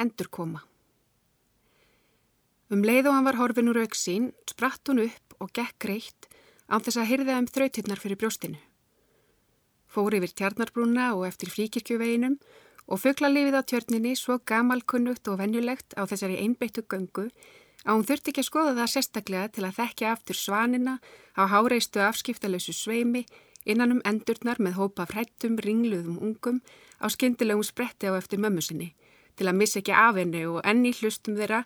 [0.00, 0.64] endur koma.
[2.70, 6.28] Um leið og hann var horfin úr auksín, spratt hún upp og gekk greitt
[6.70, 8.60] án þess að hyrða um þrautirnar fyrir brjóstinu.
[9.90, 12.36] Fór yfir tjarnarbrúna og eftir fríkirkjuveginum
[12.86, 17.26] og fuggla lifið á tjörninni svo gamalkunnugt og venjulegt á þessari einbeittu göngu
[17.82, 20.98] að hún þurfti ekki að skoða það sérstaklega til að þekkja aftur svanina
[21.34, 23.24] á háreistu afskiptalösu sveimi
[23.64, 26.62] innan um endurnar með hópa frættum, ringluðum ungum
[27.02, 28.92] á skindilegum spretti á eftir mömmu sinni
[29.40, 31.62] til að missa ekki af henni og enni hlustum þeirra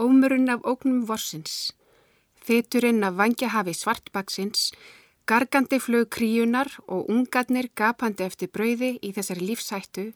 [0.00, 1.74] ómurinn af ógnum vorsins.
[2.40, 4.70] Fyturinn af vangjahafi svartbaksins,
[5.28, 10.06] gargandi flög kríunar og ungarnir gapandi eftir brauði í þessari lífsættu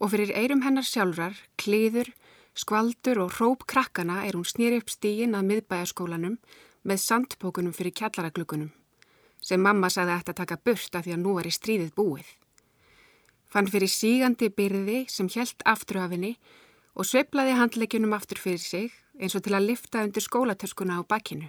[0.00, 2.08] og fyrir eirum hennar sjálfrar, kliður,
[2.56, 6.38] skvaldur og róp krakkana er hún snýri upp stígin að miðbæjaskólanum
[6.88, 8.72] með sandbókunum fyrir kjallaraglugunum
[9.46, 12.30] sem mamma sagði að þetta taka burt af því að nú er í stríðið búið
[13.56, 16.34] fann fyrir sígandi byrði sem helt aftur af henni
[16.92, 21.48] og sveiplaði handleikinum aftur fyrir sig eins og til að lifta undir skólatöskuna á bakkinu.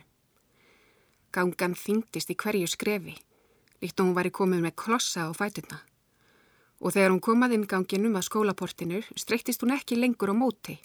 [1.35, 3.17] Gangan þyngdist í hverju skrefi,
[3.83, 5.81] líkt og hún var í komið með klossa á fætuna.
[6.79, 10.79] Og þegar hún komað inn ganginum að skólaportinu streyttist hún ekki lengur á móti,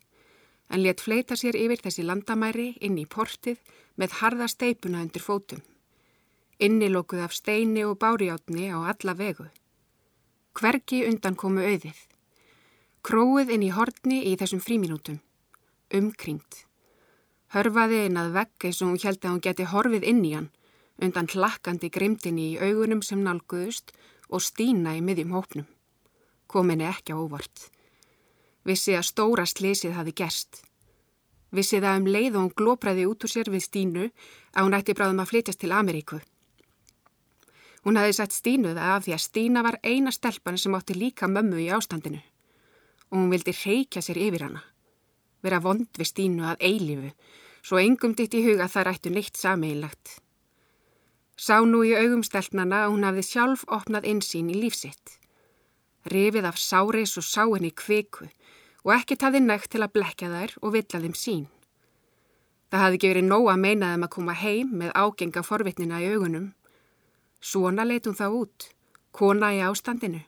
[0.75, 3.63] en let fleita sér yfir þessi landamæri inn í portið
[3.95, 5.63] með harða steipuna undir fótum.
[6.59, 9.47] Innilokuð af steini og bárjátni á alla vegu.
[10.59, 11.99] Hvergi undan komu auðið.
[13.03, 15.21] Króið inn í hortni í þessum fríminútum.
[15.95, 16.67] Umkringt.
[17.53, 20.51] Hörfaði inn að vegg eins og hún held að hún geti horfið inn í hann
[21.03, 23.93] undan hlakkandi grimtinni í augunum sem nálguðust
[24.31, 25.69] og stína í miðjum hópnum.
[26.47, 27.71] Kominni ekki á óvart.
[28.69, 30.63] Vissi að stóra slísið hafi gerst.
[31.53, 34.05] Vissi það um leið og hún glópraði út úr sér við Stínu
[34.55, 36.21] að hún ætti bráðum að flytjast til Ameríku.
[37.83, 41.59] Hún hafi sett Stínuð af því að Stína var eina stelpan sem átti líka mömmu
[41.65, 42.21] í ástandinu
[43.13, 44.63] og hún vildi reykja sér yfir hana.
[45.45, 47.11] Vera vond við Stínu að eilifu,
[47.61, 50.23] svo engum ditt í huga það rættu neitt sameigilagt.
[51.37, 55.19] Sá nú í augum stelpnana að hún hafði sjálf opnað einsýn í lífsitt.
[56.09, 58.31] Rifið af sáris og sáinni kviku
[58.87, 61.45] og ekkert hafði nægt til að blekja þær og villa þeim sín.
[62.71, 66.11] Það hafði ekki verið nóg að meina þeim að koma heim með ágenga forvitnina í
[66.15, 66.49] augunum
[67.43, 68.69] Svona leit hún þá út,
[69.11, 70.23] kona í ástandinu.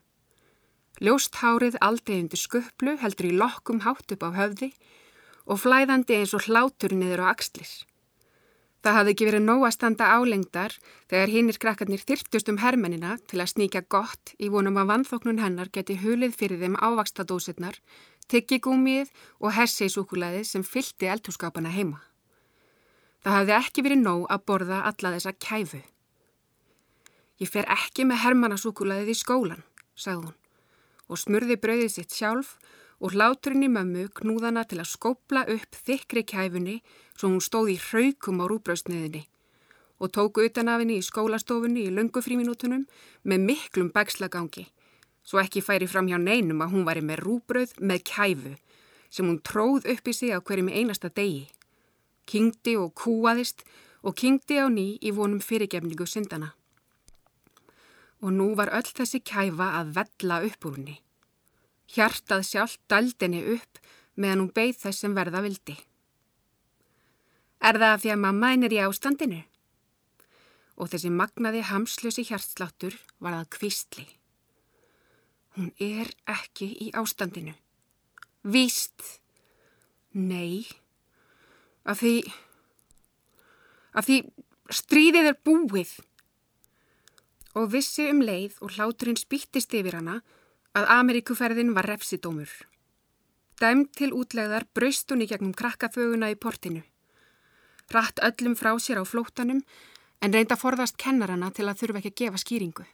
[0.99, 4.73] Ljóst hárið aldrei undir sköplu heldur í lokkum hátt upp á höfði
[5.47, 7.71] og flæðandi eins og hlátur niður á axlir.
[8.85, 10.75] Það hafði ekki verið nóg að standa álengdar
[11.09, 15.71] þegar hinnir krakkarnir þyrftust um hermenina til að sníkja gott í vonum að vanþóknun hennar
[15.73, 17.79] geti hulið fyrir þeim ávakstadósirnar,
[18.29, 19.09] tyggigúmið
[19.41, 22.03] og herseisúkulæði sem fyldi eldhúskapana heima.
[23.25, 25.81] Það hafði ekki verið nóg að borða alla þessa kæfu.
[27.43, 29.63] Ég fer ekki með hermannasúkulaðið í skólan,
[29.95, 30.41] sagði hún
[31.05, 32.55] og smurði brauðið sitt sjálf
[33.05, 36.79] og hláturinn í mömmu knúðana til að skópla upp þykri kæfunni
[37.13, 39.27] svo hún stóð í hraukum á rúbröðsniðinni
[40.01, 42.87] og tóku utan af henni í skólastofunni í löngufríminútunum
[43.29, 44.65] með miklum bækslagangi
[45.25, 48.57] svo ekki færi fram hjá neinum að hún væri með rúbröð með kæfu
[49.15, 51.47] sem hún tróð upp í sig á hverjum einasta degi.
[52.27, 53.63] Kingdi og kúaðist
[54.03, 56.55] og kingdi á ný í vonum fyrirgefningu syndana
[58.25, 60.95] og nú var öll þessi kæfa að vella upp úr henni.
[61.93, 63.81] Hjartað sjálf daldinni upp
[64.17, 65.75] meðan hún beigð þess sem verða vildi.
[67.61, 69.43] Er það því að mamma henn er í ástandinu?
[70.81, 74.07] Og þessi magnaði hamslösi hjartsláttur var það kvistli.
[75.55, 77.53] Hún er ekki í ástandinu.
[78.43, 79.21] Víst.
[80.17, 80.65] Nei.
[81.85, 82.17] Af því...
[83.95, 84.19] Af því
[84.75, 85.93] stríðið er búið
[87.55, 90.21] og vissi um leið og hláturinn spýttist yfir hana
[90.75, 92.51] að Ameríkuferðin var refsidómur.
[93.63, 96.83] Dæmt til útlegðar braust hún í gegnum krakkaföguna í portinu.
[97.95, 99.63] Ratt öllum frá sér á flótanum
[100.21, 102.87] en reynda forðast kennarana til að þurfa ekki að gefa skýringu.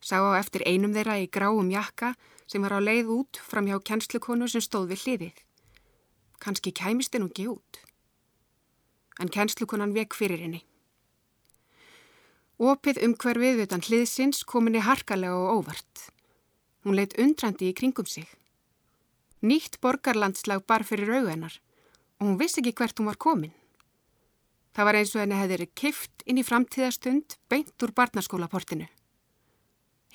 [0.00, 2.14] Sá á eftir einum þeirra í gráum jakka
[2.46, 5.36] sem var á leið út fram hjá kennslukonu sem stóð við hliðið.
[6.40, 7.80] Kanski kæmist henn og ekki út.
[9.20, 10.62] En kennslukonan vek fyrir henni.
[12.56, 16.06] Opið umhverfið utan hliðsins kominni harkalega og óvart.
[16.84, 18.24] Hún leitt undrandi í kringum sig.
[19.44, 21.58] Nýtt borgarlandslag bar fyrir auðennar
[22.16, 23.52] og hún vissi ekki hvert hún var komin.
[24.72, 28.88] Það var eins og henni hefði kift inn í framtíðastund beint úr barnaskólaportinu.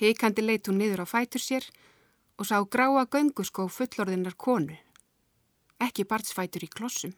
[0.02, 1.70] Heikandi leitt hún niður á fætur sér
[2.38, 4.74] og sá gráa gönguskó fullorðinnar konu.
[5.78, 7.14] Ekki barnsfætur í klossum.